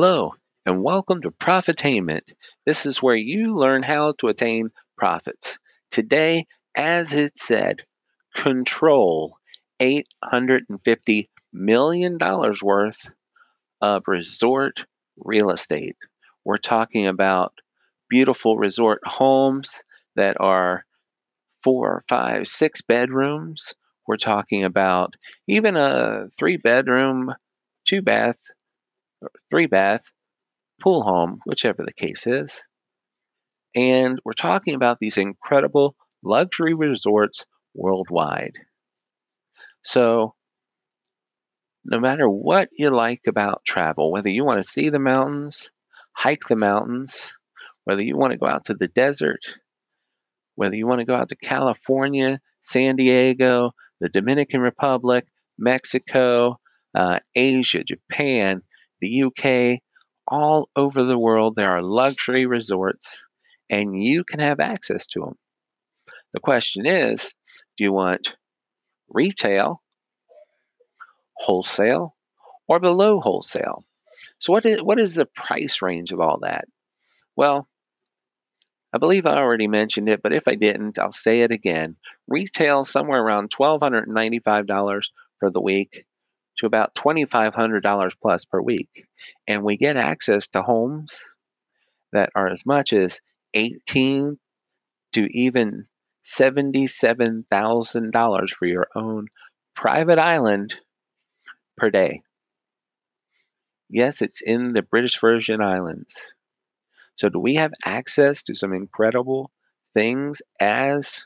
Hello, 0.00 0.34
and 0.64 0.84
welcome 0.84 1.22
to 1.22 1.32
Profitainment. 1.32 2.20
This 2.64 2.86
is 2.86 3.02
where 3.02 3.16
you 3.16 3.56
learn 3.56 3.82
how 3.82 4.12
to 4.20 4.28
attain 4.28 4.70
profits. 4.96 5.58
Today, 5.90 6.46
as 6.76 7.12
it 7.12 7.36
said, 7.36 7.82
control 8.32 9.38
$850 9.80 11.28
million 11.52 12.16
worth 12.62 13.10
of 13.80 14.04
resort 14.06 14.84
real 15.16 15.50
estate. 15.50 15.96
We're 16.44 16.58
talking 16.58 17.08
about 17.08 17.52
beautiful 18.08 18.56
resort 18.56 19.00
homes 19.04 19.82
that 20.14 20.36
are 20.38 20.84
four, 21.64 22.04
five, 22.08 22.46
six 22.46 22.82
bedrooms. 22.82 23.74
We're 24.06 24.16
talking 24.16 24.62
about 24.62 25.14
even 25.48 25.76
a 25.76 26.28
three 26.38 26.56
bedroom, 26.56 27.34
two 27.84 28.00
bath, 28.00 28.36
three 29.50 29.66
bath 29.66 30.02
pool 30.82 31.02
home, 31.02 31.40
whichever 31.44 31.84
the 31.84 31.92
case 31.92 32.26
is. 32.26 32.62
And 33.74 34.18
we're 34.24 34.32
talking 34.32 34.74
about 34.74 34.98
these 35.00 35.18
incredible 35.18 35.94
luxury 36.22 36.74
resorts 36.74 37.44
worldwide. 37.74 38.56
So, 39.82 40.34
no 41.84 42.00
matter 42.00 42.28
what 42.28 42.68
you 42.72 42.90
like 42.90 43.22
about 43.26 43.64
travel, 43.64 44.10
whether 44.10 44.28
you 44.28 44.44
want 44.44 44.62
to 44.62 44.68
see 44.68 44.88
the 44.88 44.98
mountains, 44.98 45.70
hike 46.12 46.46
the 46.48 46.56
mountains, 46.56 47.34
whether 47.84 48.02
you 48.02 48.16
want 48.16 48.32
to 48.32 48.38
go 48.38 48.46
out 48.46 48.66
to 48.66 48.74
the 48.74 48.88
desert, 48.88 49.40
whether 50.56 50.74
you 50.74 50.86
want 50.86 51.00
to 51.00 51.06
go 51.06 51.14
out 51.14 51.28
to 51.28 51.36
California, 51.36 52.40
San 52.62 52.96
Diego, 52.96 53.72
the 54.00 54.08
Dominican 54.08 54.60
Republic, 54.60 55.26
Mexico, 55.56 56.58
uh, 56.94 57.20
Asia, 57.34 57.84
Japan, 57.84 58.62
the 59.00 59.24
UK, 59.24 59.80
all 60.26 60.68
over 60.76 61.04
the 61.04 61.18
world, 61.18 61.54
there 61.56 61.70
are 61.70 61.82
luxury 61.82 62.46
resorts 62.46 63.18
and 63.70 64.00
you 64.00 64.24
can 64.24 64.40
have 64.40 64.60
access 64.60 65.06
to 65.08 65.20
them. 65.20 65.34
The 66.32 66.40
question 66.40 66.86
is 66.86 67.34
do 67.76 67.84
you 67.84 67.92
want 67.92 68.34
retail, 69.08 69.82
wholesale, 71.36 72.14
or 72.66 72.80
below 72.80 73.20
wholesale? 73.20 73.84
So, 74.38 74.52
what 74.52 74.66
is, 74.66 74.82
what 74.82 75.00
is 75.00 75.14
the 75.14 75.26
price 75.26 75.80
range 75.80 76.12
of 76.12 76.20
all 76.20 76.40
that? 76.42 76.66
Well, 77.36 77.68
I 78.92 78.98
believe 78.98 79.26
I 79.26 79.36
already 79.36 79.68
mentioned 79.68 80.08
it, 80.08 80.22
but 80.22 80.32
if 80.32 80.44
I 80.46 80.54
didn't, 80.54 80.98
I'll 80.98 81.12
say 81.12 81.42
it 81.42 81.52
again. 81.52 81.96
Retail 82.26 82.84
somewhere 82.84 83.22
around 83.22 83.50
$1,295 83.50 85.02
for 85.38 85.50
the 85.50 85.60
week 85.60 86.04
to 86.58 86.66
about 86.66 86.94
$2,500 86.94 88.12
plus 88.20 88.44
per 88.44 88.60
week. 88.60 89.06
And 89.46 89.62
we 89.62 89.76
get 89.76 89.96
access 89.96 90.48
to 90.48 90.62
homes 90.62 91.24
that 92.12 92.30
are 92.34 92.48
as 92.48 92.66
much 92.66 92.92
as 92.92 93.20
18 93.54 94.38
to 95.12 95.36
even 95.36 95.86
$77,000 96.24 98.50
for 98.50 98.66
your 98.66 98.88
own 98.94 99.28
private 99.74 100.18
island 100.18 100.76
per 101.76 101.90
day. 101.90 102.22
Yes, 103.90 104.22
it's 104.22 104.40
in 104.40 104.72
the 104.72 104.82
British 104.82 105.20
Virgin 105.20 105.60
Islands. 105.60 106.18
So, 107.16 107.28
do 107.28 107.38
we 107.38 107.54
have 107.56 107.72
access 107.84 108.42
to 108.44 108.54
some 108.54 108.72
incredible 108.72 109.50
things 109.94 110.40
as 110.60 111.24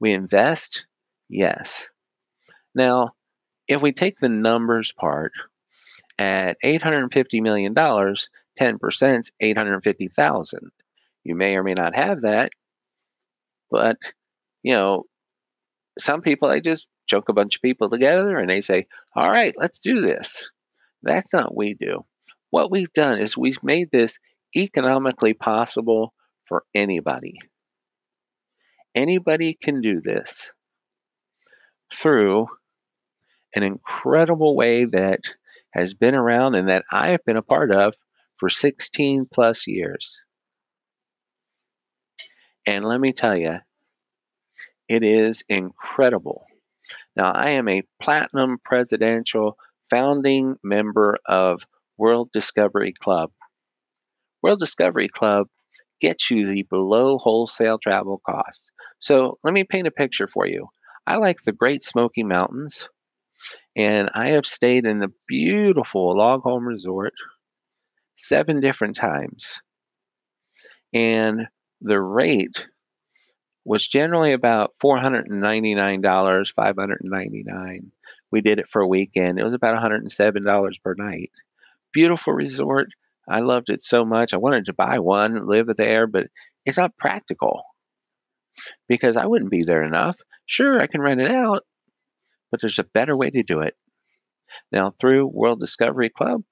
we 0.00 0.12
invest? 0.12 0.84
Yes. 1.28 1.88
Now, 2.74 3.15
if 3.68 3.82
we 3.82 3.92
take 3.92 4.18
the 4.18 4.28
numbers 4.28 4.92
part 4.92 5.32
at 6.18 6.56
$850 6.64 7.42
million, 7.42 7.74
10% 7.74 9.20
is 9.20 9.32
850,000. 9.40 10.70
You 11.24 11.34
may 11.34 11.56
or 11.56 11.62
may 11.62 11.74
not 11.74 11.96
have 11.96 12.22
that, 12.22 12.50
but 13.70 13.96
you 14.62 14.74
know, 14.74 15.04
some 15.98 16.22
people 16.22 16.48
they 16.48 16.60
just 16.60 16.86
choke 17.06 17.28
a 17.28 17.32
bunch 17.32 17.56
of 17.56 17.62
people 17.62 17.90
together 17.90 18.38
and 18.38 18.48
they 18.48 18.60
say, 18.60 18.86
"All 19.14 19.28
right, 19.28 19.54
let's 19.58 19.78
do 19.78 20.00
this." 20.00 20.48
That's 21.02 21.32
not 21.32 21.46
what 21.46 21.56
we 21.56 21.74
do. 21.74 22.04
What 22.50 22.70
we've 22.70 22.92
done 22.92 23.20
is 23.20 23.36
we've 23.36 23.62
made 23.62 23.90
this 23.90 24.18
economically 24.56 25.34
possible 25.34 26.14
for 26.46 26.64
anybody. 26.74 27.38
Anybody 28.94 29.54
can 29.54 29.80
do 29.80 30.00
this 30.00 30.52
through 31.92 32.48
an 33.54 33.62
incredible 33.62 34.56
way 34.56 34.84
that 34.84 35.20
has 35.72 35.94
been 35.94 36.14
around 36.14 36.54
and 36.54 36.68
that 36.68 36.84
I 36.90 37.08
have 37.08 37.24
been 37.24 37.36
a 37.36 37.42
part 37.42 37.70
of 37.70 37.94
for 38.38 38.48
16 38.48 39.26
plus 39.32 39.66
years. 39.66 40.20
And 42.66 42.84
let 42.84 43.00
me 43.00 43.12
tell 43.12 43.38
you, 43.38 43.58
it 44.88 45.02
is 45.02 45.42
incredible. 45.48 46.44
Now, 47.16 47.32
I 47.32 47.50
am 47.50 47.68
a 47.68 47.82
platinum 48.00 48.58
presidential 48.64 49.56
founding 49.90 50.56
member 50.62 51.18
of 51.26 51.62
World 51.96 52.30
Discovery 52.32 52.92
Club. 52.92 53.30
World 54.42 54.60
Discovery 54.60 55.08
Club 55.08 55.48
gets 56.00 56.30
you 56.30 56.46
the 56.46 56.62
below 56.64 57.18
wholesale 57.18 57.78
travel 57.78 58.20
cost. 58.24 58.70
So 58.98 59.38
let 59.42 59.54
me 59.54 59.64
paint 59.64 59.86
a 59.86 59.90
picture 59.90 60.28
for 60.28 60.46
you. 60.46 60.68
I 61.06 61.16
like 61.16 61.42
the 61.42 61.52
Great 61.52 61.82
Smoky 61.82 62.22
Mountains, 62.22 62.88
and 63.76 64.10
I 64.14 64.28
have 64.28 64.46
stayed 64.46 64.86
in 64.86 64.98
the 64.98 65.12
beautiful 65.28 66.16
log 66.16 66.42
home 66.42 66.66
resort 66.66 67.14
seven 68.16 68.60
different 68.60 68.96
times. 68.96 69.60
And 70.94 71.46
the 71.80 72.00
rate 72.00 72.66
was 73.64 73.86
generally 73.86 74.32
about 74.32 74.72
$499, 74.82 76.54
599 76.54 77.92
We 78.30 78.40
did 78.40 78.58
it 78.58 78.68
for 78.68 78.80
a 78.80 78.88
weekend. 78.88 79.38
It 79.38 79.44
was 79.44 79.54
about 79.54 79.76
$107 79.76 80.82
per 80.82 80.94
night. 80.94 81.30
Beautiful 81.92 82.32
resort. 82.32 82.88
I 83.28 83.40
loved 83.40 83.70
it 83.70 83.82
so 83.82 84.04
much. 84.04 84.32
I 84.32 84.38
wanted 84.38 84.66
to 84.66 84.72
buy 84.72 85.00
one, 85.00 85.48
live 85.48 85.68
there, 85.76 86.06
but 86.06 86.28
it's 86.64 86.78
not 86.78 86.96
practical 86.96 87.64
because 88.88 89.16
I 89.16 89.26
wouldn't 89.26 89.50
be 89.50 89.64
there 89.64 89.82
enough. 89.82 90.16
Sure, 90.46 90.80
I 90.80 90.86
can 90.86 91.00
rent 91.00 91.20
it 91.20 91.30
out, 91.30 91.64
but 92.56 92.62
there's 92.62 92.78
a 92.78 92.84
better 92.84 93.14
way 93.14 93.28
to 93.28 93.42
do 93.42 93.60
it. 93.60 93.76
Now, 94.72 94.94
through 94.98 95.26
World 95.26 95.60
Discovery 95.60 96.08
Club, 96.08 96.42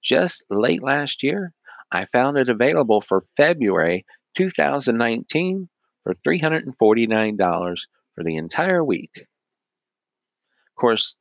just 0.00 0.44
late 0.48 0.84
last 0.84 1.24
year, 1.24 1.52
I 1.90 2.04
found 2.04 2.38
it 2.38 2.48
available 2.48 3.00
for 3.00 3.24
February 3.36 4.06
2019 4.36 5.68
for 6.04 6.14
$349 6.24 7.78
for 8.14 8.22
the 8.22 8.36
entire 8.36 8.84
week. 8.84 9.10
Of 9.16 10.80
course, 10.80 11.16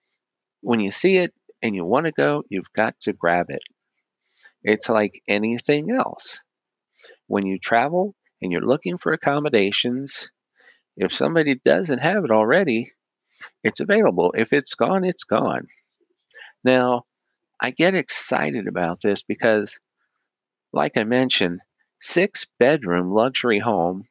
when 0.61 0.79
you 0.79 0.91
see 0.91 1.17
it 1.17 1.33
and 1.63 1.73
you 1.73 1.83
want 1.83 2.05
to 2.05 2.11
go, 2.11 2.43
you've 2.47 2.71
got 2.75 2.93
to 3.01 3.13
grab 3.13 3.47
it. 3.49 3.63
It's 4.61 4.87
like 4.87 5.23
anything 5.27 5.89
else. 5.89 6.39
When 7.25 7.47
you 7.47 7.57
travel 7.57 8.13
and 8.39 8.51
you're 8.51 8.61
looking 8.61 8.99
for 8.99 9.13
accommodations, 9.13 10.29
if 10.95 11.11
somebody 11.11 11.55
doesn't 11.55 12.03
have 12.03 12.23
it 12.23 12.29
already, 12.29 12.91
it's 13.63 13.79
available. 13.79 14.33
If 14.37 14.53
it's 14.53 14.75
gone, 14.75 15.03
it's 15.03 15.23
gone. 15.23 15.67
Now, 16.63 17.05
I 17.61 17.71
get 17.71 17.95
excited 17.95 18.67
about 18.67 18.99
this 19.01 19.23
because, 19.23 19.79
like 20.73 20.97
I 20.97 21.03
mentioned, 21.03 21.61
six 22.01 22.45
bedroom 22.59 23.11
luxury 23.11 23.59
home 23.59 24.07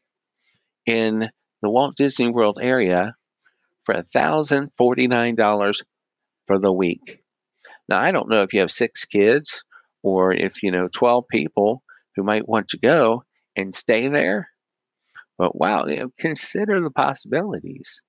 in 0.87 1.31
the 1.63 1.71
Walt 1.71 1.97
Disney 1.97 2.29
World 2.29 2.59
area 2.61 3.17
for 3.85 3.95
$1,049 3.95 5.83
for 6.47 6.59
the 6.59 6.73
week. 6.73 7.23
Now, 7.89 8.01
I 8.01 8.13
don't 8.13 8.29
know 8.29 8.43
if 8.43 8.55
you 8.55 8.61
have 8.61 8.71
six 8.71 9.05
kids 9.05 9.63
or 10.03 10.33
if 10.33 10.63
you 10.63 10.71
know 10.71 10.89
12 10.89 11.25
people 11.29 11.83
who 12.17 12.23
might 12.23 12.49
want 12.49 12.69
to 12.69 12.79
go 12.79 13.25
and 13.57 13.75
stay 13.75 14.09
there, 14.09 14.49
but 15.39 15.59
wow, 15.59 15.87
you 15.87 15.97
know, 15.97 16.11
consider 16.19 16.81
the 16.81 16.91
possibilities. 16.91 18.03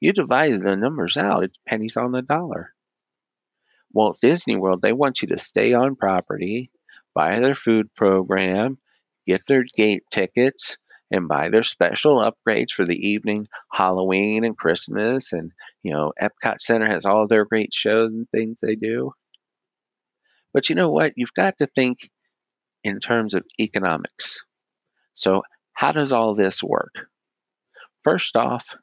You 0.00 0.12
divide 0.12 0.62
the 0.62 0.76
numbers 0.76 1.16
out, 1.16 1.44
it's 1.44 1.58
pennies 1.66 1.96
on 1.96 2.12
the 2.12 2.22
dollar. 2.22 2.72
Walt 3.92 4.18
Disney 4.22 4.56
World, 4.56 4.80
they 4.82 4.92
want 4.92 5.20
you 5.20 5.28
to 5.28 5.38
stay 5.38 5.74
on 5.74 5.96
property, 5.96 6.70
buy 7.14 7.38
their 7.40 7.54
food 7.54 7.94
program, 7.94 8.78
get 9.26 9.42
their 9.46 9.64
gate 9.76 10.04
tickets, 10.10 10.76
and 11.10 11.28
buy 11.28 11.48
their 11.48 11.64
special 11.64 12.18
upgrades 12.18 12.70
for 12.70 12.84
the 12.84 12.96
evening, 12.96 13.46
Halloween 13.72 14.44
and 14.44 14.56
Christmas. 14.56 15.32
And, 15.32 15.50
you 15.82 15.92
know, 15.92 16.12
Epcot 16.20 16.60
Center 16.60 16.86
has 16.86 17.04
all 17.04 17.26
their 17.26 17.44
great 17.44 17.74
shows 17.74 18.10
and 18.10 18.28
things 18.30 18.60
they 18.60 18.76
do. 18.76 19.12
But 20.52 20.68
you 20.68 20.76
know 20.76 20.90
what? 20.90 21.12
You've 21.16 21.34
got 21.34 21.58
to 21.58 21.66
think 21.66 21.98
in 22.84 23.00
terms 23.00 23.34
of 23.34 23.44
economics. 23.60 24.40
So, 25.12 25.42
how 25.72 25.92
does 25.92 26.12
all 26.12 26.34
this 26.34 26.62
work? 26.62 26.94
First 28.04 28.36
off, 28.36 28.74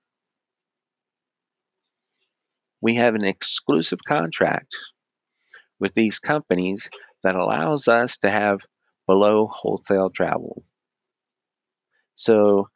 we 2.81 2.95
have 2.95 3.15
an 3.15 3.25
exclusive 3.25 3.99
contract 4.07 4.75
with 5.79 5.93
these 5.93 6.19
companies 6.19 6.89
that 7.23 7.35
allows 7.35 7.87
us 7.87 8.17
to 8.17 8.29
have 8.29 8.61
below 9.07 9.47
wholesale 9.47 10.09
travel. 10.09 10.63
So 12.15 12.69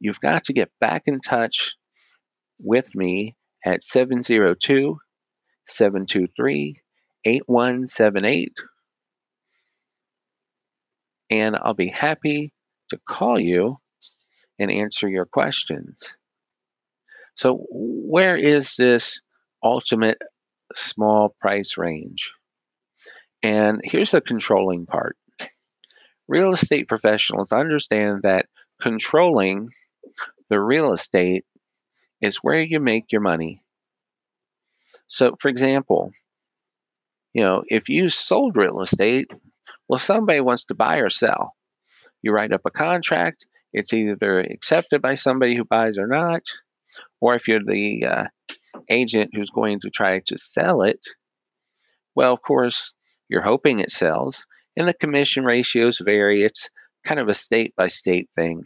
you've 0.00 0.20
got 0.20 0.44
to 0.44 0.52
get 0.52 0.70
back 0.80 1.04
in 1.06 1.20
touch 1.20 1.74
with 2.58 2.94
me 2.94 3.36
at 3.64 3.84
702 3.84 4.98
723 5.66 6.80
8178. 7.24 8.52
And 11.30 11.56
I'll 11.56 11.74
be 11.74 11.88
happy 11.88 12.52
to 12.90 12.98
call 13.06 13.38
you 13.38 13.78
and 14.58 14.70
answer 14.70 15.08
your 15.08 15.26
questions. 15.26 16.14
So, 17.34 17.66
where 17.70 18.36
is 18.36 18.74
this 18.76 19.20
ultimate 19.62 20.22
small 20.74 21.34
price 21.40 21.76
range? 21.76 22.32
And 23.42 23.80
here's 23.84 24.10
the 24.10 24.20
controlling 24.20 24.86
part 24.86 25.16
real 26.26 26.52
estate 26.52 26.88
professionals 26.88 27.52
understand 27.52 28.22
that 28.22 28.46
controlling 28.80 29.70
the 30.50 30.60
real 30.60 30.92
estate 30.92 31.44
is 32.20 32.36
where 32.38 32.60
you 32.60 32.80
make 32.80 33.10
your 33.10 33.20
money. 33.20 33.62
So, 35.06 35.36
for 35.40 35.48
example, 35.48 36.12
you 37.32 37.42
know, 37.42 37.62
if 37.68 37.88
you 37.88 38.10
sold 38.10 38.56
real 38.56 38.82
estate, 38.82 39.30
well, 39.88 39.98
somebody 39.98 40.40
wants 40.40 40.66
to 40.66 40.74
buy 40.74 40.98
or 40.98 41.10
sell. 41.10 41.54
You 42.22 42.32
write 42.32 42.52
up 42.52 42.62
a 42.66 42.70
contract, 42.70 43.46
it's 43.72 43.92
either 43.92 44.40
accepted 44.40 45.00
by 45.00 45.14
somebody 45.14 45.54
who 45.54 45.64
buys 45.64 45.98
or 45.98 46.06
not, 46.06 46.42
or 47.20 47.34
if 47.34 47.48
you're 47.48 47.60
the 47.60 48.04
uh, 48.04 48.24
agent 48.88 49.30
who's 49.34 49.50
going 49.50 49.80
to 49.80 49.90
try 49.90 50.20
to 50.26 50.38
sell 50.38 50.82
it, 50.82 51.00
well, 52.14 52.32
of 52.32 52.42
course, 52.42 52.92
you're 53.28 53.42
hoping 53.42 53.78
it 53.78 53.92
sells, 53.92 54.44
and 54.76 54.88
the 54.88 54.94
commission 54.94 55.44
ratios 55.44 56.00
vary. 56.04 56.42
It's 56.42 56.68
kind 57.04 57.20
of 57.20 57.28
a 57.28 57.34
state 57.34 57.74
by 57.76 57.88
state 57.88 58.28
thing. 58.36 58.64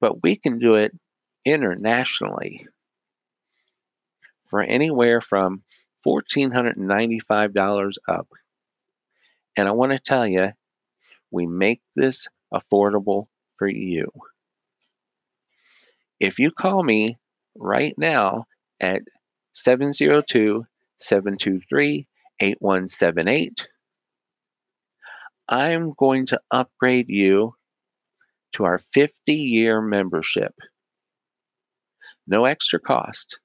But 0.00 0.22
we 0.22 0.36
can 0.36 0.58
do 0.58 0.74
it 0.74 0.92
internationally 1.44 2.66
for 4.48 4.62
anywhere 4.62 5.20
from 5.20 5.62
$1,495 6.06 7.92
up. 8.08 8.28
And 9.56 9.68
I 9.68 9.72
want 9.72 9.92
to 9.92 9.98
tell 9.98 10.26
you, 10.26 10.50
we 11.30 11.46
make 11.46 11.80
this 11.96 12.28
affordable 12.52 13.26
for 13.58 13.68
you. 13.68 14.10
If 16.20 16.38
you 16.38 16.50
call 16.50 16.82
me 16.82 17.18
right 17.56 17.94
now 17.96 18.46
at 18.80 19.02
702 19.54 20.64
723 21.00 22.06
8178, 22.40 23.66
I'm 25.48 25.92
going 25.98 26.26
to 26.26 26.40
upgrade 26.50 27.08
you 27.08 27.54
to 28.54 28.64
our 28.64 28.78
50 28.92 29.34
year 29.34 29.80
membership. 29.80 30.54
No 32.26 32.44
extra 32.44 32.78
cost. 32.80 33.38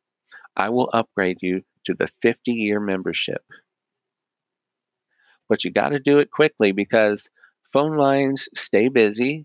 I 0.56 0.70
will 0.70 0.90
upgrade 0.94 1.38
you 1.42 1.62
to 1.86 1.94
the 1.94 2.08
50 2.22 2.52
year 2.52 2.80
membership. 2.80 3.42
But 5.50 5.64
you 5.64 5.72
got 5.72 5.90
to 5.90 6.00
do 6.00 6.20
it 6.20 6.32
quickly 6.32 6.72
because 6.72 7.30
phone 7.72 7.98
lines 7.98 8.50
stay 8.56 8.90
busy. 8.90 9.44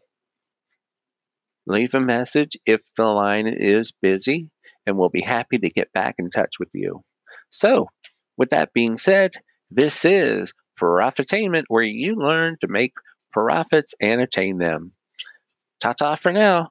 Leave 1.66 1.94
a 1.94 2.00
message 2.00 2.56
if 2.66 2.80
the 2.96 3.04
line 3.04 3.46
is 3.46 3.92
busy, 4.02 4.50
and 4.86 4.96
we'll 4.96 5.08
be 5.08 5.20
happy 5.20 5.58
to 5.58 5.70
get 5.70 5.92
back 5.92 6.16
in 6.18 6.30
touch 6.30 6.54
with 6.58 6.70
you. 6.72 7.02
So, 7.50 7.88
with 8.36 8.50
that 8.50 8.72
being 8.72 8.98
said, 8.98 9.32
this 9.70 10.04
is 10.04 10.52
Profitainment, 10.80 11.64
where 11.68 11.82
you 11.82 12.16
learn 12.16 12.56
to 12.60 12.68
make 12.68 12.94
profits 13.32 13.94
and 14.00 14.20
attain 14.20 14.58
them. 14.58 14.92
Ta 15.80 15.92
ta 15.92 16.16
for 16.16 16.32
now. 16.32 16.70